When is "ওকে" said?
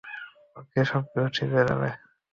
0.55-0.79